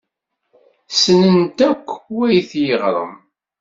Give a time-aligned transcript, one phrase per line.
[0.91, 3.13] Ssnen-t akk wayt yiɣrem.